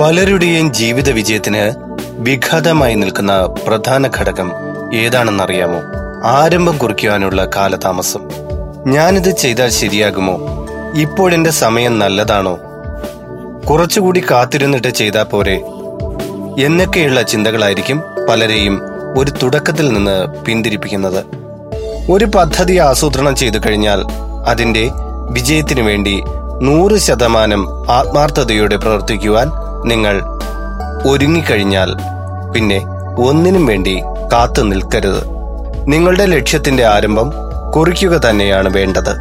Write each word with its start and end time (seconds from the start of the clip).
പലരുടെയും 0.00 0.72
ജീവിത 0.72 1.10
വിജയത്തിന് 1.10 1.74
വിഘാതമായി 2.12 2.94
നിൽക്കുന്ന 2.94 3.46
പ്രധാന 3.68 4.10
ഘടകം 4.16 4.52
ഏതാണെന്നറിയാമോ? 4.94 5.80
ആരംഭം 6.24 6.78
കുറിക്കുവാനുള്ള 6.78 7.48
കാലതാമസം. 7.56 8.20
ഞാനിത് 8.86 9.36
ചെയ്താൽ 9.36 9.68
ശരിയാകുമോ? 9.68 10.66
ഇപ്പോഴെന്റെ 10.94 11.50
സമയം 11.50 11.98
നല്ലതാണോ? 11.98 12.58
കുറച്ചുകൂടി 13.70 14.22
കാത്തിരുന്നിട്ട് 14.30 14.88
ചെയ്താൽ 14.88 15.22
പോരെ. 15.22 15.54
എന്നൊക്കെയുള്ള 16.66 17.22
ചിന്തകളായിരിക്കും 17.22 18.02
പലരെയും 18.30 18.80
ഒരു 19.18 19.30
തുടക്കത്തിൽ 19.30 19.92
നിന്ന് 19.92 20.44
പിന്തിരിപ്പിക്കുന്നത്. 20.44 21.24
ഒരു 22.10 22.24
പദ്ധതി 22.24 22.76
ആസൂത്രണം 22.76 23.36
ചെയ്തു 23.36 23.58
കഴിഞ്ഞാൽ 23.66 24.04
അതിന്റെ 24.46 24.90
വിജയത്തിനു 25.30 25.82
വേണ്ടി 25.82 26.22
നൂറ് 26.62 26.98
ശതമാനം 26.98 27.90
ആത്മാർത്ഥതയോടെ 27.90 28.76
പ്രവർത്തിക്കുവാൻ 28.76 29.65
നിങ്ങൾ 29.84 30.22
ഒരുങ്ങിക്കഴിഞ്ഞാൽ 31.06 31.90
പിന്നെ 32.54 32.78
ഒന്നിനും 33.18 33.66
വേണ്ടി 33.66 34.02
കാത്തു 34.32 34.62
നിൽക്കരുത്. 34.62 35.22
നിങ്ങളുടെ 35.88 36.26
ലക്ഷ്യത്തിന്റെ 36.26 36.84
ആരംഭം 36.86 37.32
കുറിക്കുക 37.74 38.16
തന്നെയാണ് 38.16 38.68
വേണ്ടത്. 38.68 39.14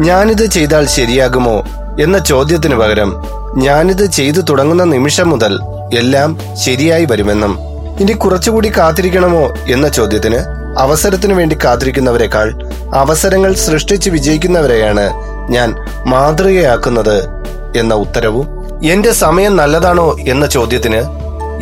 ഞാനിത് 0.00 0.46
ചെയ്താൽ 0.46 0.86
ശരിയാകുമോ 0.86 1.64
എന്ന 2.00 2.18
ചോദ്യത്തിന് 2.18 2.74
പകരം 2.74 3.10
ഞാനിത് 3.56 4.06
ചെയ്തു 4.06 4.40
തുടങ്ങുന്ന 4.40 4.84
നിമിഷം 4.84 5.28
മുതൽ 5.30 5.58
എല്ലാം 5.94 6.38
ശരിയായി 6.64 7.04
വരുമെന്നും 7.04 7.58
ഇനി 8.00 8.12
കുറച്ചുകൂടി 8.12 8.68
കാത്തിരിക്കണമോ 8.78 9.54
എന്ന 9.68 9.88
ചോദ്യത്തിന് 9.88 10.36
അവസരത്തിനു 10.78 11.34
വേണ്ടി 11.34 11.58
കാത്തിരിക്കുന്നവരെക്കാൾ 11.64 12.48
അവസരങ്ങൾ 12.94 13.52
സൃഷ്ടിച്ച് 13.54 14.10
വിജയിക്കുന്നവരെയാണ് 14.10 15.06
ഞാൻ 15.50 15.74
മാതൃകയാക്കുന്നത് 16.06 17.16
എന്ന 17.78 17.94
ഉത്തരവും 17.94 18.46
എന്റെ 18.84 19.12
സമയം 19.12 19.56
നല്ലതാണോ 19.56 20.16
എന്ന 20.28 20.46
ചോദ്യത്തിന് 20.46 21.00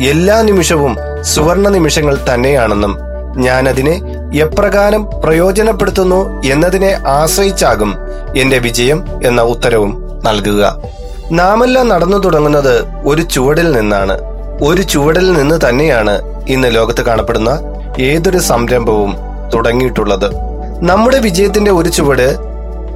എല്ലാ 0.01 0.41
നിമിഷവും 0.41 0.97
സുവർണ 1.21 1.67
നിമിഷങ്ങൾ 1.67 2.17
തന്നെയാണെന്നും 2.33 2.97
ഞാനതിനെ 3.37 4.01
എപ്രകാരം 4.35 5.09
പ്രയോജനപ്പെടുത്തുന്നു 5.23 6.41
എന്നതിനെ 6.45 7.01
ആശ്രയിച്ചാകും 7.07 7.95
എന്റെ 8.37 8.57
വിജയം 8.57 9.05
എന്ന 9.23 9.41
ഉത്തരവും 9.41 10.21
നൽകുക. 10.25 10.75
നാമെല്ലാം 11.31 11.87
നടന്നു 11.87 12.17
തുടങ്ങുന്നത് 12.17 12.85
ഒരു 13.05 13.21
ചുവടിൽ 13.21 13.71
നിന്നാണ്. 13.71 14.19
ഒരു 14.63 14.81
ചുവടിൽ 14.81 15.33
നിന്ന് 15.33 15.69
തന്നെയാണ് 15.69 16.45
ഇന്ന് 16.47 16.75
ലോകത്ത് 16.75 17.01
കാണപ്പെടുന്ന 17.01 17.49
ഏതൊരു 17.99 18.37
സംരംഭവും 18.37 19.15
തുടങ്ങിയിട്ടുള്ളത്. 19.53 20.31
നമ്മുടെ 20.81 21.19
വിജയത്തിന്റെ 21.19 21.71
ഒരു 21.71 21.89
ചുവട് 21.89 22.35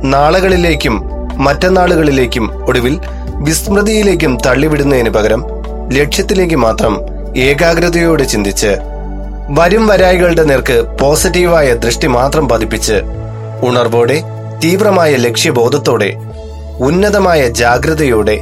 നാളുകളിലേക്കും 0.03 1.09
മറ്റന്നാളുകളിലേക്കും 1.33 2.65
ഒടുവിൽ 2.67 2.99
വിസ്മൃതിയിലേക്കും 3.45 4.37
തള്ളിവിടുന്നതിന് 4.37 5.09
പകരം 5.09 5.45
ലക്ഷ്യത്തിലേക്ക് 5.93 6.55
മാത്രം 6.55 6.99
ഏകാഗ്രതയോടെ 7.35 8.23
ചിന്തിച്ച് 8.23 8.77
വരും 9.49 9.87
വരായികളുടെ 9.87 10.43
നേർക്ക് 10.43 10.97
പോസിറ്റീവായ 11.01 11.73
ദൃഷ്ടി 11.73 12.07
മാത്രം 12.07 12.49
പതിപ്പിച്ച് 12.49 12.93
ഉണർവോടെ 13.63 14.23
തീവ്രമായ 14.63 15.15
ലക്ഷ്യബോധത്തോടെ 15.15 16.15
ഉന്നതമായ 16.79 17.47
ജാഗ്രതയോടെ 17.47 18.39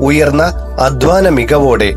ഉയർന്ന 0.00 0.42
അധ്വാന 0.80 1.28
മികവോടെ 1.28 1.92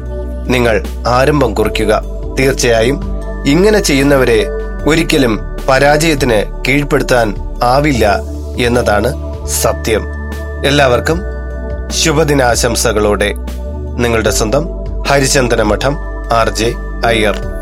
നിങ്ങൾ 0.48 0.84
ആരംഭം 1.08 1.54
കുറിക്കുക. 1.54 2.04
തീർച്ചയായും 2.38 2.98
ഇങ്ങനെ 3.46 3.80
ചെയ്യുന്നവരെ 3.80 4.48
ഒരിക്കലും 4.88 5.40
പരാജയത്തിന് 5.70 6.40
കീഴ്പ്പെടുത്താൻ 6.68 7.36
ആവില്ല 7.64 8.20
എന്നതാണ് 8.58 9.12
സത്യം. 9.48 10.04
എല്ലാവർക്കും 10.66 11.31
ശുഭദിനാശംസകളോടെ 11.92 13.34
നിങ്ങളുടെ 13.98 14.30
സ്വന്തം 14.30 14.64
ഹരിചന്ദന 15.08 15.62
മഠം 15.62 15.98
ആർ 16.34 16.50
ജെ 16.50 16.74
അയ്യർ. 17.06 17.61